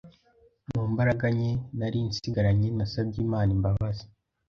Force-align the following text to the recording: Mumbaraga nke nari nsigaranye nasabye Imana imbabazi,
Mumbaraga 0.73 1.25
nke 1.35 1.51
nari 1.77 1.99
nsigaranye 2.07 2.67
nasabye 2.77 3.17
Imana 3.25 3.49
imbabazi, 3.57 4.03